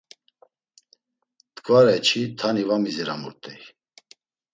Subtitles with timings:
[1.55, 3.61] T̆ǩvare çi, tani var miziramurt̆ey!